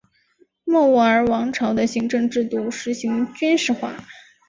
[0.63, 4.03] 莫卧儿王朝的行政制度实行军事化。